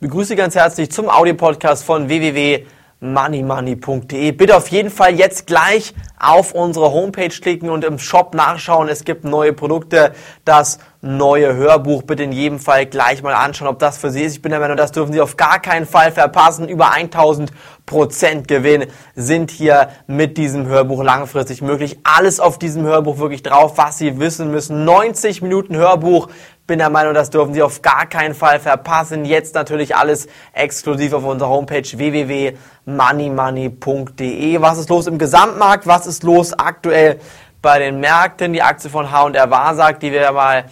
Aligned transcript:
Begrüße 0.00 0.36
ganz 0.36 0.54
herzlich 0.54 0.92
zum 0.92 1.08
Audiopodcast 1.08 1.82
von 1.82 2.08
www.moneymoney.de. 2.08 4.30
Bitte 4.30 4.56
auf 4.56 4.68
jeden 4.68 4.90
Fall 4.90 5.16
jetzt 5.16 5.48
gleich 5.48 5.92
auf 6.20 6.52
unsere 6.52 6.92
Homepage 6.92 7.30
klicken 7.30 7.68
und 7.68 7.84
im 7.84 7.98
Shop 7.98 8.32
nachschauen. 8.32 8.88
Es 8.88 9.02
gibt 9.02 9.24
neue 9.24 9.52
Produkte, 9.52 10.12
das 10.44 10.78
neue 11.00 11.56
Hörbuch. 11.56 12.04
Bitte 12.04 12.22
in 12.22 12.30
jedem 12.30 12.60
Fall 12.60 12.86
gleich 12.86 13.24
mal 13.24 13.34
anschauen, 13.34 13.66
ob 13.66 13.80
das 13.80 13.98
für 13.98 14.12
Sie 14.12 14.22
ist. 14.22 14.36
Ich 14.36 14.42
bin 14.42 14.50
der 14.50 14.60
Meinung, 14.60 14.76
das 14.76 14.92
dürfen 14.92 15.12
Sie 15.12 15.20
auf 15.20 15.36
gar 15.36 15.60
keinen 15.60 15.84
Fall 15.84 16.12
verpassen. 16.12 16.68
Über 16.68 16.92
1000 16.92 17.50
Prozent 17.84 18.46
Gewinn 18.46 18.86
sind 19.16 19.50
hier 19.50 19.88
mit 20.06 20.38
diesem 20.38 20.68
Hörbuch 20.68 21.02
langfristig 21.02 21.60
möglich. 21.60 21.98
Alles 22.04 22.38
auf 22.38 22.56
diesem 22.56 22.84
Hörbuch 22.84 23.18
wirklich 23.18 23.42
drauf, 23.42 23.78
was 23.78 23.98
Sie 23.98 24.20
wissen 24.20 24.52
müssen. 24.52 24.84
90 24.84 25.42
Minuten 25.42 25.74
Hörbuch 25.74 26.28
bin 26.68 26.78
der 26.78 26.90
Meinung, 26.90 27.14
das 27.14 27.30
dürfen 27.30 27.54
Sie 27.54 27.62
auf 27.62 27.82
gar 27.82 28.06
keinen 28.06 28.34
Fall 28.34 28.60
verpassen. 28.60 29.24
Jetzt 29.24 29.54
natürlich 29.54 29.96
alles 29.96 30.28
exklusiv 30.52 31.14
auf 31.14 31.24
unserer 31.24 31.48
Homepage 31.48 31.82
www.moneymoney.de. 31.82 34.60
Was 34.60 34.78
ist 34.78 34.90
los 34.90 35.06
im 35.06 35.16
Gesamtmarkt? 35.18 35.86
Was 35.86 36.06
ist 36.06 36.22
los 36.22 36.52
aktuell 36.52 37.20
bei 37.62 37.78
den 37.78 38.00
Märkten? 38.00 38.52
Die 38.52 38.60
Aktie 38.60 38.90
von 38.90 39.10
H&R 39.10 39.50
Warsag, 39.50 39.98
die 40.00 40.12
wir 40.12 40.20
ja 40.20 40.30
mal 40.30 40.66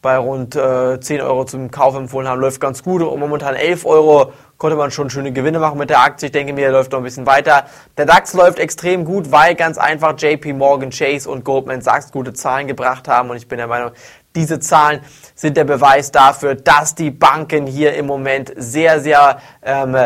bei 0.00 0.16
rund 0.16 0.56
äh, 0.56 0.98
10 0.98 1.20
Euro 1.20 1.44
zum 1.44 1.70
Kauf 1.70 1.96
empfohlen 1.96 2.26
haben, 2.26 2.40
läuft 2.40 2.58
ganz 2.60 2.82
gut. 2.82 3.02
Und 3.02 3.20
momentan 3.20 3.54
11 3.54 3.84
Euro 3.84 4.32
konnte 4.58 4.76
man 4.76 4.90
schon 4.90 5.10
schöne 5.10 5.32
Gewinne 5.32 5.58
machen 5.58 5.78
mit 5.78 5.90
der 5.90 6.00
Aktie. 6.00 6.26
Ich 6.26 6.32
denke 6.32 6.52
mir, 6.52 6.66
er 6.66 6.72
läuft 6.72 6.92
noch 6.92 7.00
ein 7.00 7.04
bisschen 7.04 7.26
weiter. 7.26 7.66
Der 7.96 8.06
DAX 8.06 8.32
läuft 8.32 8.58
extrem 8.58 9.04
gut, 9.04 9.30
weil 9.30 9.54
ganz 9.54 9.76
einfach 9.76 10.14
JP 10.18 10.54
Morgan 10.54 10.90
Chase 10.90 11.28
und 11.28 11.44
Goldman 11.44 11.82
Sachs 11.82 12.10
gute 12.10 12.32
Zahlen 12.32 12.66
gebracht 12.66 13.06
haben. 13.06 13.30
Und 13.30 13.36
ich 13.36 13.46
bin 13.46 13.58
der 13.58 13.66
Meinung, 13.66 13.90
diese 14.34 14.60
Zahlen 14.60 15.00
sind 15.34 15.56
der 15.56 15.64
Beweis 15.64 16.12
dafür, 16.12 16.54
dass 16.54 16.94
die 16.94 17.10
Banken 17.10 17.66
hier 17.66 17.94
im 17.94 18.06
Moment 18.06 18.52
sehr, 18.56 19.00
sehr, 19.00 19.40
ähm, 19.62 19.96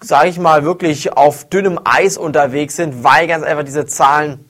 sage 0.00 0.28
ich 0.28 0.38
mal, 0.38 0.64
wirklich 0.64 1.12
auf 1.12 1.48
dünnem 1.48 1.80
Eis 1.84 2.16
unterwegs 2.16 2.76
sind, 2.76 3.04
weil 3.04 3.26
ganz 3.26 3.44
einfach 3.44 3.64
diese 3.64 3.86
Zahlen 3.86 4.44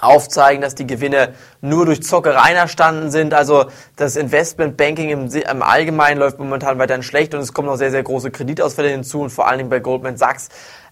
aufzeigen, 0.00 0.62
dass 0.62 0.74
die 0.74 0.86
Gewinne 0.86 1.34
nur 1.60 1.86
durch 1.86 2.02
Zockereien 2.02 2.56
erstanden 2.56 3.10
sind. 3.10 3.34
Also 3.34 3.66
das 3.96 4.16
Investmentbanking 4.16 5.10
im, 5.10 5.28
im 5.28 5.62
Allgemeinen 5.62 6.18
läuft 6.18 6.38
momentan 6.38 6.78
weiterhin 6.78 7.02
schlecht 7.02 7.34
und 7.34 7.40
es 7.40 7.52
kommen 7.52 7.68
noch 7.68 7.76
sehr, 7.76 7.90
sehr 7.90 8.02
große 8.02 8.30
Kreditausfälle 8.30 8.88
hinzu 8.88 9.20
und 9.22 9.30
vor 9.30 9.48
allen 9.48 9.58
Dingen 9.58 9.70
bei 9.70 9.80
Goldman 9.80 10.16
Sachs 10.16 10.48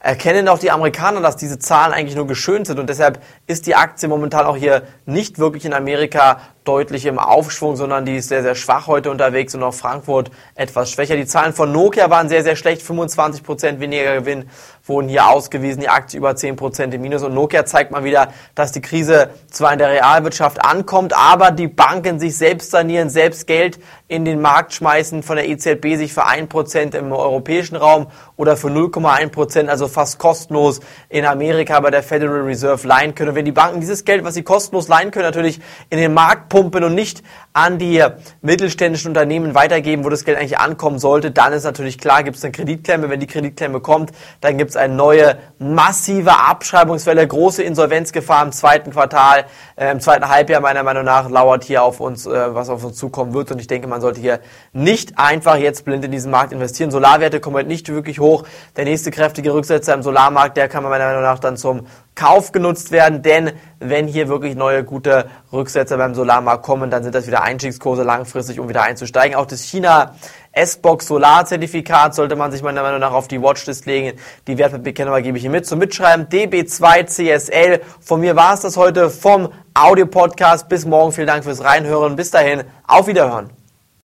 erkennen 0.07 0.49
auch 0.49 0.59
die 0.59 0.71
Amerikaner, 0.71 1.21
dass 1.21 1.37
diese 1.37 1.59
Zahlen 1.59 1.93
eigentlich 1.93 2.17
nur 2.17 2.27
geschönt 2.27 2.67
sind 2.67 2.79
und 2.79 2.89
deshalb 2.89 3.23
ist 3.47 3.67
die 3.67 3.75
Aktie 3.75 4.09
momentan 4.09 4.47
auch 4.47 4.57
hier 4.57 4.83
nicht 5.05 5.39
wirklich 5.39 5.65
in 5.65 5.73
Amerika 5.73 6.41
deutlich 6.65 7.07
im 7.07 7.19
Aufschwung, 7.19 7.77
sondern 7.77 8.05
die 8.05 8.17
ist 8.17 8.29
sehr, 8.29 8.43
sehr 8.43 8.55
schwach 8.55 8.87
heute 8.89 9.11
unterwegs 9.11 9.55
und 9.55 9.63
auch 9.63 9.75
Frankfurt 9.75 10.31
etwas 10.55 10.91
schwächer. 10.91 11.17
Die 11.17 11.27
Zahlen 11.27 11.53
von 11.53 11.73
Nokia 11.73 12.11
waren 12.11 12.29
sehr, 12.29 12.43
sehr 12.43 12.57
schlecht, 12.57 12.83
25 12.83 13.43
Prozent 13.43 13.81
weniger 13.81 14.15
Gewinn 14.17 14.49
wurden 14.85 15.09
hier 15.09 15.27
ausgewiesen, 15.29 15.81
die 15.81 15.89
Aktie 15.89 16.19
über 16.19 16.37
10 16.37 16.57
Prozent 16.57 16.95
im 16.95 17.03
Minus 17.03 17.23
und 17.23 17.35
Nokia 17.35 17.65
zeigt 17.65 17.91
mal 17.91 18.05
wieder, 18.05 18.33
dass 18.55 18.73
die 18.73 18.81
Krise 18.81 19.31
zwar 19.51 19.73
in 19.73 19.79
der 19.79 19.91
Realwirtschaft 19.91 20.56
ankommt, 20.65 21.17
aber 21.17 21.51
die 21.51 21.69
Banken 21.69 22.19
sich 22.19 22.37
selbst 22.37 22.71
sanieren, 22.71 23.11
selbst 23.11 23.47
Geld 23.47 23.79
in 24.09 24.25
den 24.25 24.41
Markt 24.41 24.73
schmeißen, 24.73 25.25
von 25.25 25.37
der 25.37 25.49
EZB 25.49 25.97
sich 25.97 26.13
für 26.13 26.27
1% 26.27 26.97
im 26.97 27.11
europäischen 27.13 27.75
Raum 27.75 28.07
oder 28.37 28.57
für 28.57 28.69
0,1%, 28.69 29.67
also 29.67 29.89
fast 29.89 30.19
kostenlos 30.19 30.81
in 31.09 31.25
Amerika 31.25 31.81
bei 31.81 31.91
der 31.91 32.05
Federal 32.05 32.43
Reserve 32.43 32.87
leihen 32.87 33.17
können. 33.17 33.31
Und 33.31 33.35
wenn 33.35 33.45
die 33.45 33.53
Banken 33.53 33.81
dieses 33.81 34.05
Geld, 34.05 34.23
was 34.23 34.35
sie 34.35 34.45
kostenlos 34.45 34.87
leihen 34.87 35.11
können, 35.11 35.25
natürlich 35.25 35.61
in 35.91 35.99
den 35.99 36.15
Markt 36.15 36.49
pumpen 36.51 36.85
und 36.85 36.95
nicht 36.95 37.25
an 37.53 37.79
die 37.79 38.05
mittelständischen 38.43 39.09
Unternehmen 39.09 39.55
weitergeben, 39.55 40.05
wo 40.05 40.09
das 40.09 40.25
Geld 40.25 40.39
eigentlich 40.39 40.59
ankommen 40.59 41.01
sollte, 41.01 41.33
dann 41.33 41.53
ist 41.53 41.65
natürlich 41.65 41.99
klar, 41.99 42.23
gibt 42.23 42.37
es 42.37 42.45
eine 42.45 42.53
Kreditklemme. 42.53 43.11
Wenn 43.11 43.19
die 43.19 43.27
Kreditklemme 43.27 43.81
kommt, 43.81 44.13
dann 44.41 44.57
gibt 44.57 44.71
es 44.71 44.77
eine 44.77 44.95
neue 44.95 45.39
massive 45.59 46.39
Abschreibungswelle, 46.39 47.27
große 47.27 47.65
Insolvenzgefahr 47.65 48.45
im 48.45 48.53
zweiten 48.53 48.93
Quartal, 48.93 49.47
äh, 49.75 49.91
im 49.91 49.99
zweiten 49.99 50.29
Halbjahr 50.29 50.46
meiner 50.61 50.83
Meinung 50.83 51.05
nach 51.05 51.29
lauert 51.31 51.65
hier 51.65 51.83
auf 51.83 52.01
uns, 52.01 52.27
äh, 52.27 52.55
was 52.55 52.69
auf 52.69 52.85
uns 52.85 52.97
zukommen 52.97 53.35
wird. 53.35 53.51
Und 53.53 53.61
ich 53.61 53.67
denke, 53.67 53.89
man 53.89 54.01
sollte 54.01 54.21
hier 54.21 54.41
nicht 54.73 55.19
einfach 55.19 55.57
jetzt 55.57 55.85
blind 55.85 56.05
in 56.05 56.11
diesen 56.11 56.31
Markt 56.31 56.53
investieren. 56.53 56.91
Solarwerte 56.91 57.41
kommen 57.41 57.57
halt 57.57 57.69
nicht 57.69 57.89
wirklich 57.89 58.21
hoch. 58.21 58.45
Der 58.77 58.85
nächste 58.85 59.11
kräftige 59.11 59.53
Rücksetzer 59.53 59.95
im 59.95 60.03
Solarmarkt, 60.03 60.57
der 60.57 60.69
kann 60.69 60.83
man 60.83 60.91
meiner 60.91 61.07
Meinung 61.07 61.23
nach 61.23 61.39
dann 61.39 61.57
zum 61.57 61.87
Kauf 62.17 62.51
genutzt 62.51 62.91
werden, 62.91 63.23
denn 63.23 63.53
wenn 63.79 64.09
hier 64.09 64.29
wirklich 64.29 64.57
neue 64.57 64.83
gute 64.85 65.27
Rücksetzer 65.53 65.99
beim 65.99 66.15
Solarmarkt 66.15 66.65
kommen, 66.65 66.91
dann 66.91 67.03
sind 67.03 67.15
das 67.15 67.27
wieder 67.27 67.43
Einstiegskurse 67.43 68.03
langfristig, 68.03 68.59
um 68.59 68.69
wieder 68.69 68.83
einzusteigen. 68.83 69.37
Auch 69.37 69.45
das 69.45 69.63
China 69.63 70.15
S-Box 70.53 71.09
Solarzertifikat 71.09 72.15
sollte 72.15 72.35
man 72.35 72.51
sich 72.51 72.63
meiner 72.63 72.83
Meinung 72.83 73.01
nach 73.01 73.13
auf 73.13 73.29
die 73.29 73.43
Watchlist 73.43 73.85
legen. 73.85 74.19
Die 74.47 74.57
Wertpapierkennung 74.57 75.23
gebe 75.23 75.37
ich 75.37 75.43
hier 75.43 75.51
mit 75.51 75.67
zum 75.67 75.79
Mitschreiben. 75.79 76.27
DB2 76.29 77.07
CSL. 77.07 77.83
Von 78.01 78.21
mir 78.21 78.35
war 78.35 78.55
es 78.55 78.61
das 78.61 78.79
heute 78.79 79.11
vom 79.11 79.53
Audio-Podcast. 79.75 80.71
Bis 80.71 80.87
morgen. 80.87 81.13
Vielen 81.13 81.27
Dank 81.27 81.45
fürs 81.45 81.63
Reinhören. 81.63 82.17
Bis 82.17 82.31
dahin. 82.31 82.65
Auf 82.87 83.07
Wiederhören. 83.07 83.56